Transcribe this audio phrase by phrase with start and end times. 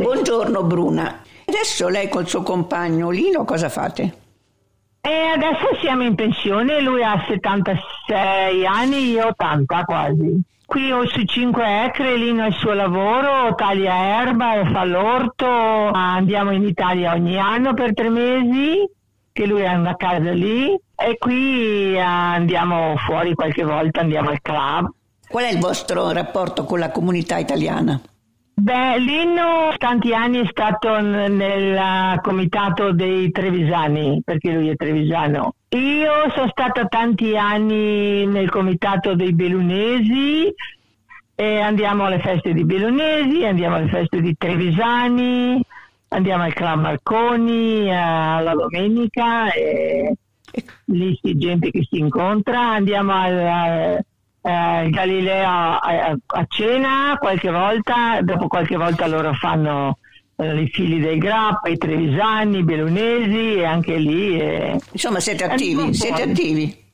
[0.00, 1.20] Buongiorno Bruna.
[1.44, 4.14] Adesso lei col suo compagno Lino cosa fate?
[5.02, 10.40] E adesso siamo in pensione, lui ha 76 anni, io 80 quasi.
[10.64, 16.52] Qui ho su 5 acre, Lino ha il suo lavoro, taglia erba, fa l'orto, andiamo
[16.52, 18.88] in Italia ogni anno per tre mesi,
[19.30, 24.88] che lui ha una casa lì e qui andiamo fuori qualche volta, andiamo al club.
[25.28, 28.00] Qual è il vostro rapporto con la comunità italiana?
[28.54, 35.54] Beh, Lino tanti anni è stato nel comitato dei Trevisani, perché lui è trevisano.
[35.70, 40.52] Io sono stata tanti anni nel comitato dei Belunesi
[41.34, 45.58] e andiamo alle feste di Belunesi, andiamo alle feste di Trevisani,
[46.08, 50.14] andiamo al Club Marconi alla domenica e
[50.86, 54.04] lì c'è gente che si incontra, andiamo al
[54.42, 59.98] eh, Galileo a, a, cena qualche volta, dopo qualche volta loro fanno
[60.36, 64.38] eh, i figli del Grappa, i Trevisani, i Belunesi e anche lì.
[64.40, 66.88] Eh, Insomma siete attivi, siete attivi.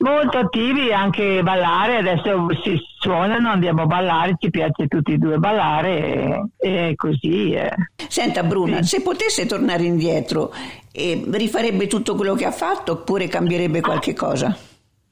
[0.00, 5.36] Molto attivi, anche ballare, adesso si suonano, andiamo a ballare, ci piace tutti e due
[5.36, 7.52] ballare e, e così.
[7.52, 7.70] Eh.
[8.08, 8.96] Senta Bruna, sì.
[8.96, 10.54] se potesse tornare indietro,
[10.90, 14.56] eh, rifarebbe tutto quello che ha fatto oppure cambierebbe qualche cosa?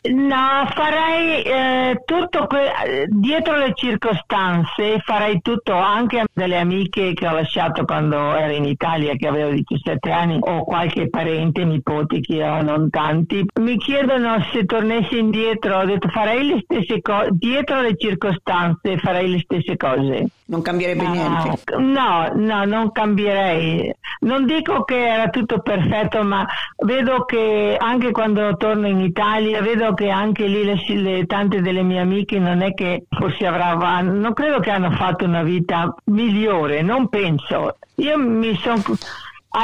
[0.01, 7.33] No, farei eh, tutto que- dietro le circostanze, farei tutto anche delle amiche che ho
[7.33, 12.63] lasciato quando ero in Italia, che avevo 17 anni, o qualche parente, nipoti che ho,
[12.63, 13.45] non tanti.
[13.61, 19.29] Mi chiedono se tornassi indietro, ho detto farei le stesse cose, dietro le circostanze farei
[19.29, 20.29] le stesse cose.
[20.47, 21.77] Non cambierebbe no, niente?
[21.77, 23.95] No, no, non cambierei.
[24.21, 26.47] Non dico che era tutto perfetto, ma
[26.85, 31.83] vedo che anche quando torno in Italia, vedo che anche lì le, le, tante delle
[31.83, 36.83] mie amiche non è che forse avranno, non credo che hanno fatto una vita migliore,
[36.83, 37.77] non penso.
[37.97, 38.83] Io mi sono,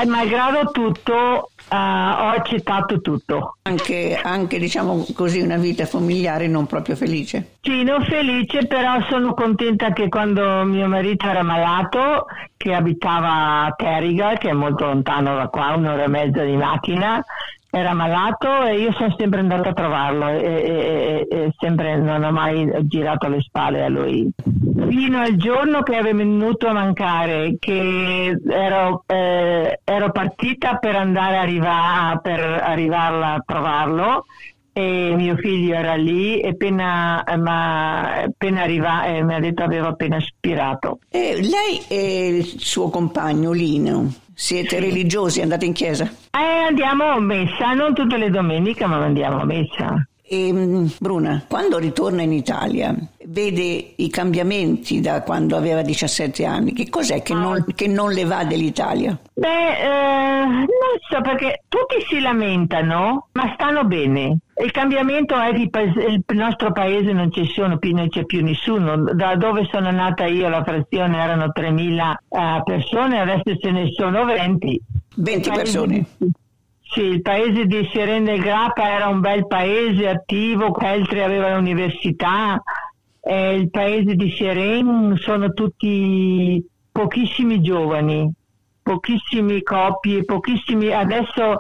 [0.06, 3.56] malgrado tutto, Uh, ho accettato tutto.
[3.62, 7.56] Anche, anche, diciamo così, una vita familiare non proprio felice?
[7.62, 13.74] Sì, non felice, però sono contenta che quando mio marito era malato, che abitava a
[13.74, 17.24] Terrigal, che è molto lontano da qua, un'ora e mezza di macchina,
[17.74, 22.30] era malato e io sono sempre andata a trovarlo e, e, e, sempre non ho
[22.30, 24.30] mai girato le spalle a lui.
[24.88, 31.38] Fino al giorno che è venuto a mancare, che ero, eh, ero partita per andare
[31.38, 34.24] a per arrivarla a trovarlo
[34.72, 39.88] e mio figlio era lì e appena, ma, appena arriva, eh, mi ha detto aveva
[39.88, 40.98] appena spirato.
[41.10, 45.40] Eh, lei e il suo compagno Lino siete religiosi?
[45.40, 46.04] Andate in chiesa?
[46.04, 50.06] Eh, andiamo a messa, non tutte le domeniche, ma andiamo a messa.
[50.34, 52.92] E, mm, Bruna, quando ritorna in Italia,
[53.26, 56.72] vede i cambiamenti da quando aveva 17 anni.
[56.72, 57.72] Che cos'è che, non, ah.
[57.72, 59.16] che non le va dell'Italia?
[59.32, 60.66] Beh, eh, non
[61.08, 64.38] so perché tutti si lamentano, ma stanno bene.
[64.56, 68.96] Il cambiamento è che il nostro paese non ci sono più, non c'è più nessuno.
[69.14, 73.92] Da dove sono nata io la frazione erano 3.000 uh, eh, persone, adesso ce ne
[73.92, 74.82] sono 20.
[75.16, 76.04] 20 persone?
[76.86, 82.62] Sì, il paese di Serena del Grappa era un bel paese attivo, Peltri aveva l'università,
[83.20, 88.30] eh, il paese di Seren sono tutti pochissimi giovani,
[88.82, 91.56] pochissimi coppie, pochissimi adesso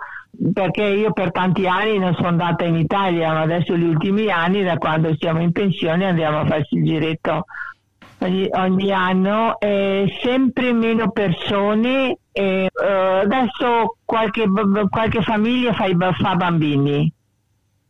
[0.52, 4.62] perché io per tanti anni non sono andata in Italia, ma adesso gli ultimi anni,
[4.62, 7.46] da quando siamo in pensione, andiamo a farci il giretto
[8.52, 12.18] ogni, anno, e sempre meno persone.
[12.32, 14.44] E, uh, adesso qualche,
[14.88, 17.12] qualche famiglia fa, fa, bambini,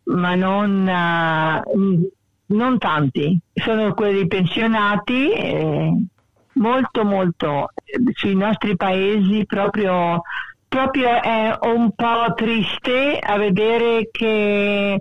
[0.04, 2.10] ma non, uh,
[2.54, 3.38] non tanti.
[3.52, 6.12] Sono quelli pensionati.
[6.56, 7.70] Molto molto
[8.12, 10.22] sui nostri paesi proprio
[10.74, 15.00] proprio è un po' triste a vedere che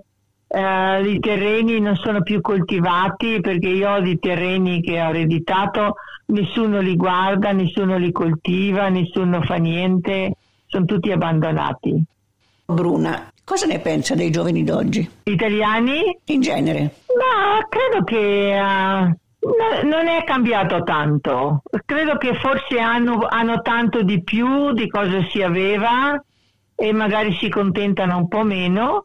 [0.54, 5.96] eh, i terreni non sono più coltivati perché io ho dei terreni che ho ereditato,
[6.26, 10.36] nessuno li guarda, nessuno li coltiva, nessuno fa niente,
[10.66, 12.02] sono tutti abbandonati.
[12.66, 15.10] Bruna, cosa ne pensa dei giovani d'oggi?
[15.24, 16.18] Italiani?
[16.26, 16.94] In genere.
[17.08, 24.02] Ma credo che uh, No, non è cambiato tanto, credo che forse hanno, hanno tanto
[24.02, 26.18] di più di cosa si aveva
[26.74, 29.04] e magari si contentano un po' meno,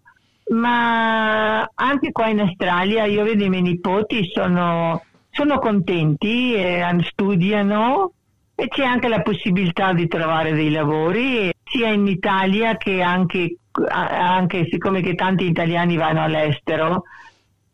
[0.50, 6.56] ma anche qua in Australia io vedo i miei nipoti sono, sono contenti,
[7.02, 8.12] studiano
[8.56, 14.68] e c'è anche la possibilità di trovare dei lavori sia in Italia che anche, anche
[14.70, 17.04] siccome che tanti italiani vanno all'estero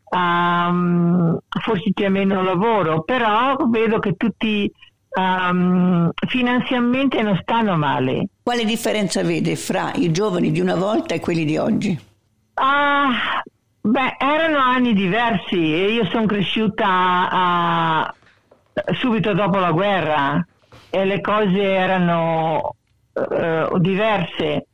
[0.09, 4.71] um, forse c'è meno lavoro però vedo che tutti
[5.17, 11.19] um, finanziariamente non stanno male quale differenza vede fra i giovani di una volta e
[11.19, 12.13] quelli di oggi?
[12.57, 13.43] Ah,
[13.81, 18.15] beh, erano anni diversi e io sono cresciuta a,
[18.93, 20.45] subito dopo la guerra
[20.89, 22.75] e le cose erano
[23.11, 24.67] uh, diverse.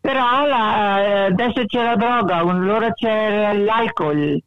[0.00, 4.40] Però la, adesso c'è la droga, allora c'è l'alcol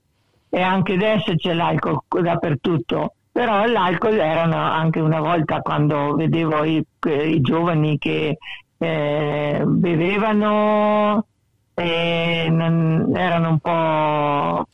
[0.49, 3.13] e anche adesso c'è l'alcol dappertutto.
[3.31, 8.37] Però l'alcol erano anche una volta quando vedevo i, i giovani che
[8.77, 11.25] eh, bevevano
[11.81, 14.67] e non, erano un po'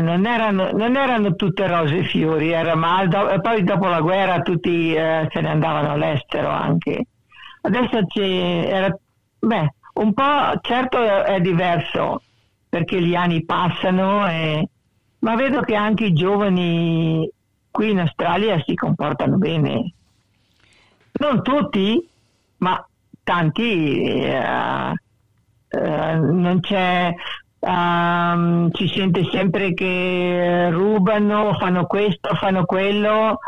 [0.00, 4.00] non erano, non erano tutte rose e fiori, era, ma do, e poi dopo la
[4.00, 7.06] guerra tutti eh, se ne andavano all'estero anche.
[7.60, 8.90] Adesso c'è,
[9.38, 12.22] beh, un po' certo è, diverso
[12.68, 14.68] perché gli anni passano, e,
[15.20, 17.28] ma vedo che anche i giovani
[17.70, 19.92] qui in Australia si comportano bene.
[21.12, 22.06] Non tutti,
[22.58, 22.84] ma
[23.22, 24.02] tanti.
[24.02, 24.92] Eh,
[26.32, 27.12] non c'è,
[27.60, 33.38] um, si sente sempre che rubano, fanno questo, fanno quello,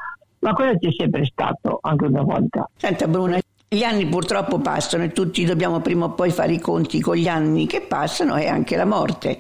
[0.41, 2.69] ma quello c'è sempre stato anche una volta.
[2.77, 3.39] Senta Bruna,
[3.69, 7.29] gli anni purtroppo passano e tutti dobbiamo prima o poi fare i conti con gli
[7.29, 9.39] anni che passano e anche la morte.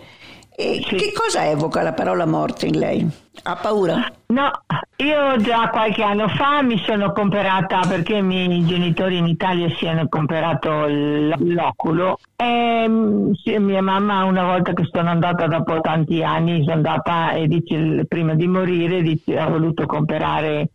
[0.58, 0.96] E sì.
[0.96, 3.06] che cosa evoca la parola morte in lei?
[3.42, 4.10] Ha paura?
[4.28, 4.50] No,
[4.96, 9.86] io già qualche anno fa mi sono comprata, perché i miei genitori in Italia si
[9.86, 16.62] hanno comprato l'oculo e mm, mia mamma una volta che sono andata dopo tanti anni,
[16.62, 20.70] sono andata e dice prima di morire dice, ha voluto comprare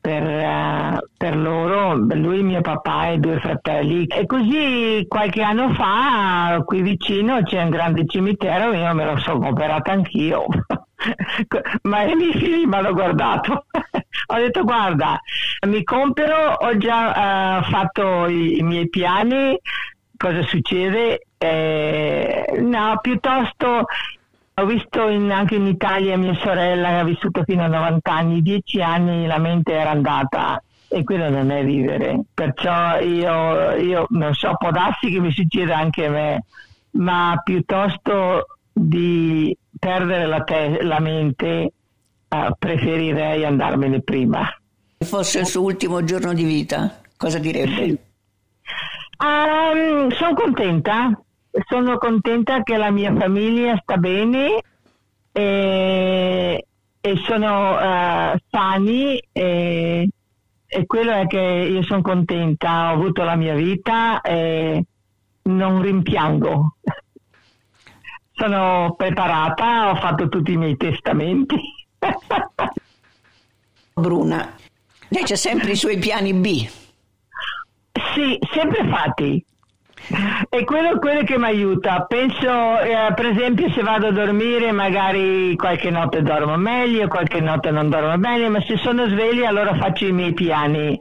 [0.00, 4.06] per, uh, per, loro, lui, mio papà e due fratelli.
[4.06, 9.40] E così qualche anno fa qui vicino c'è un grande cimitero, io me lo sono
[9.40, 10.46] comprato anch'io.
[11.82, 13.66] Ma i miei figli mi hanno guardato.
[14.26, 15.20] ho detto guarda,
[15.66, 19.58] mi compro, ho già uh, fatto i, i, miei piani,
[20.16, 21.26] cosa succede?
[21.38, 23.86] Eh, no, piuttosto
[24.60, 28.42] ho visto in, anche in Italia mia sorella che ha vissuto fino a 90 anni,
[28.42, 32.20] 10 anni la mente era andata e quello non è vivere.
[32.34, 36.44] Perciò io, io non so, può darsi che mi succeda anche a me,
[36.92, 41.72] ma piuttosto di perdere la, te- la mente
[42.28, 44.48] uh, preferirei andarmene prima.
[44.98, 47.96] Se fosse il suo ultimo giorno di vita, cosa direbbe?
[49.18, 51.18] Um, sono contenta,
[51.68, 54.62] sono contenta che la mia famiglia sta bene
[55.32, 56.66] e,
[57.00, 60.08] e sono uh, sani e,
[60.66, 64.84] e, quello è che io sono contenta, ho avuto la mia vita e
[65.42, 66.76] non rimpiango.
[68.40, 71.56] sono preparata, ho fatto tutti i miei testamenti.
[73.92, 74.54] Bruna,
[75.08, 76.66] lei c'ha sempre i suoi piani B.
[78.14, 79.44] Sì, sempre fatti.
[80.48, 85.54] E quello, quello che mi aiuta, penso eh, per esempio se vado a dormire magari
[85.56, 90.06] qualche notte dormo meglio, qualche notte non dormo bene, ma se sono sveglia allora faccio
[90.06, 91.00] i miei piani.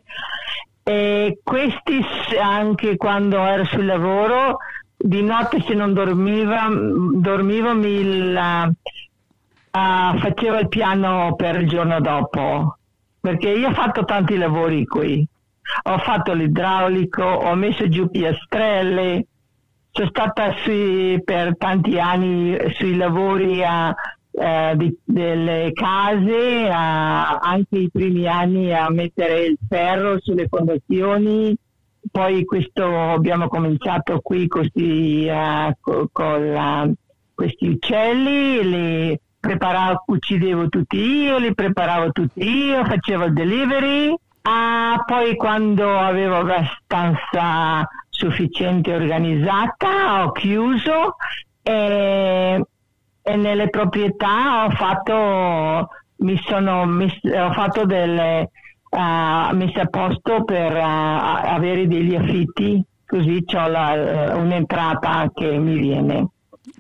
[0.83, 2.03] E questi
[2.41, 4.57] anche quando ero sul lavoro,
[4.95, 6.67] di notte se non dormiva,
[7.13, 12.77] dormivo mi la, uh, facevo il piano per il giorno dopo,
[13.19, 15.27] perché io ho fatto tanti lavori qui
[15.83, 19.25] ho fatto l'idraulico, ho messo giù piastrelle,
[19.91, 23.93] sono stata sui, per tanti anni sui lavori a,
[24.31, 31.55] eh, di, delle case, a, anche i primi anni a mettere il ferro sulle fondazioni.
[32.11, 36.89] Poi questo abbiamo cominciato qui così, uh, con, con la,
[37.33, 44.15] questi uccelli, li preparavo, uccidevo tutti io, li preparavo tutti io, facevo il delivery
[44.51, 51.17] Ah, poi quando avevo abbastanza sufficiente organizzata ho chiuso
[51.61, 52.59] e,
[53.21, 58.49] e nelle proprietà ho fatto, mi sono mis, ho fatto delle
[58.89, 65.77] uh, messe a posto per uh, avere degli affitti, così ho la, un'entrata che mi
[65.77, 66.27] viene.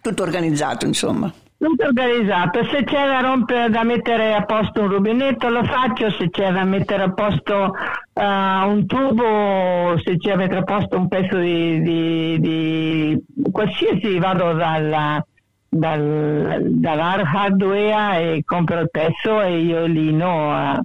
[0.01, 1.31] Tutto organizzato, insomma.
[1.59, 6.29] Tutto organizzato, se c'è da rompere, da mettere a posto un rubinetto lo faccio, se
[6.29, 7.73] c'è da mettere a posto
[8.13, 8.21] uh,
[8.65, 14.53] un tubo, se c'è da mettere a posto un pezzo di, di, di qualsiasi, vado
[14.53, 15.21] dalla,
[15.67, 20.79] dal, dall'hardware e compro il pezzo e io lino uh,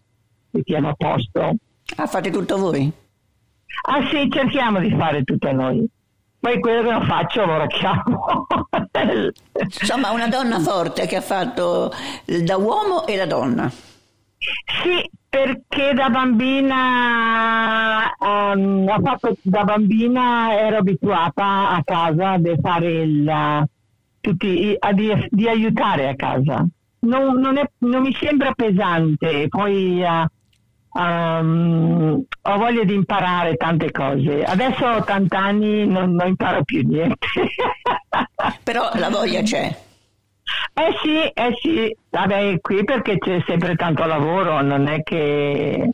[0.50, 1.54] mettiamo a posto.
[1.98, 2.92] Ah, fate tutto voi?
[3.86, 5.88] Ah sì, cerchiamo di fare tutto noi.
[6.44, 8.46] Poi quello che non faccio lo chiamo.
[9.80, 11.90] Insomma, una donna forte che ha fatto
[12.26, 13.70] da uomo e da donna.
[13.70, 23.64] Sì, perché da bambina, um, fatto, da bambina ero abituata a casa di fare il,
[24.20, 26.62] tutti, a, di, di, aiutare a casa.
[26.98, 30.26] Non, non, è, non, mi sembra pesante, poi uh,
[30.94, 34.44] Um, ho voglia di imparare tante cose.
[34.44, 37.26] Adesso ho 80 anni, non, non imparo più niente.
[38.62, 39.76] Però la voglia c'è.
[40.72, 45.90] Eh sì, eh sì, vabbè, qui perché c'è sempre tanto lavoro, non è che...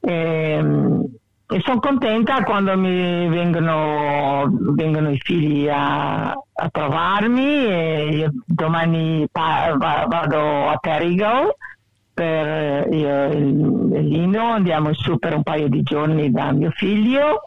[0.00, 1.06] Ehm,
[1.46, 9.74] e sono contenta quando mi vengono, vengono i figli a, a trovarmi e domani pa-
[9.76, 11.56] vado a Perigo
[12.14, 17.42] per io e Lino andiamo su per un paio di giorni da mio figlio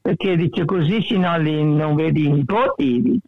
[0.00, 3.18] perché dice così se no li, non vedi i nipoti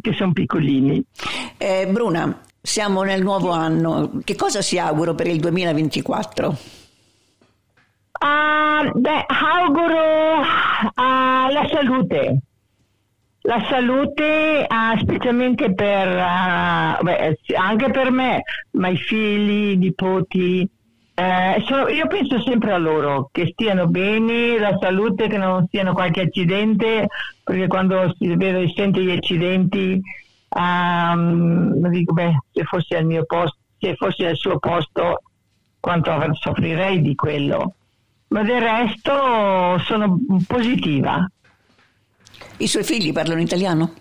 [0.00, 1.04] che sono piccolini.
[1.56, 4.20] Eh, Bruna siamo nel nuovo anno.
[4.22, 6.56] Che cosa si auguro per il 2024?
[8.20, 12.42] Uh, beh, auguro uh, la salute
[13.48, 20.68] la salute uh, specialmente per, uh, beh, anche per me, ma i figli, i nipoti.
[21.14, 25.94] Eh, sono, io penso sempre a loro che stiano bene, la salute, che non siano
[25.94, 27.08] qualche accidente,
[27.42, 29.98] perché quando si vedo e sento gli accidenti,
[30.50, 35.22] um, dico, beh, se fossi al mio posto, se fossi al suo posto,
[35.80, 37.74] quanto soffrirei di quello.
[38.28, 41.26] Ma del resto sono positiva.
[42.58, 43.94] I suoi figli parlano italiano?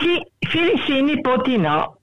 [0.00, 1.98] Sì, figli sì, nipoti no.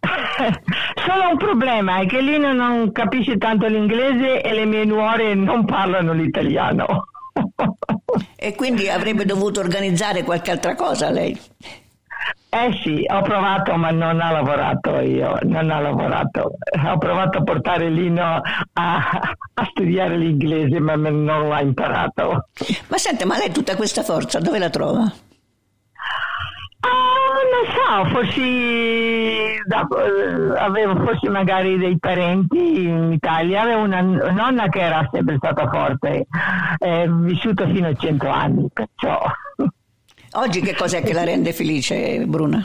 [1.06, 5.64] Solo un problema è che Lino non capisce tanto l'inglese e le mie nuore non
[5.64, 7.08] parlano l'italiano.
[8.36, 11.38] e quindi avrebbe dovuto organizzare qualche altra cosa lei?
[12.58, 16.56] Eh sì, ho provato ma non ha lavorato io, non ha lavorato.
[16.86, 18.40] Ho provato a portare Lino
[18.72, 19.20] a,
[19.52, 22.48] a studiare l'inglese ma non l'ha imparato.
[22.88, 25.02] Ma sente, ma lei tutta questa forza dove la trova?
[26.80, 29.62] Ah, non so, forse
[30.56, 36.26] avevo forse magari dei parenti in Italia, avevo una nonna che era sempre stata forte,
[36.78, 39.20] eh, vissuta fino a 100 anni, perciò
[40.38, 42.58] Oggi che cos'è che la rende felice, Bruna?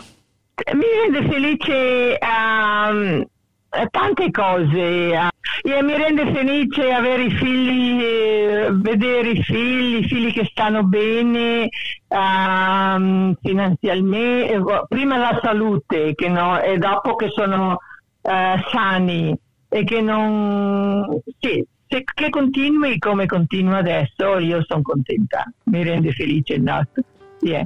[0.73, 3.25] Mi rende felice um,
[3.89, 5.13] tante cose.
[5.15, 10.83] Uh, mi rende felice avere i figli, eh, vedere i figli, i figli che stanno
[10.83, 11.69] bene
[12.09, 17.77] uh, finanzialmente, eh, prima la salute no, e dopo che sono
[18.21, 19.33] uh, sani
[19.69, 21.21] e che non...
[21.39, 27.03] Sì, che continui come continua adesso, io sono contenta, mi rende felice il nostro.
[27.41, 27.65] Yeah.